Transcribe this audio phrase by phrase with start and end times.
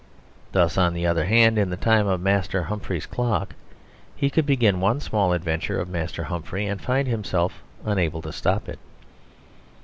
[0.51, 3.53] Thus, on the other hand, in the time of Master Humphrey's Clock,
[4.15, 8.67] he could begin one small adventure of Master Humphrey and find himself unable to stop
[8.67, 8.79] it.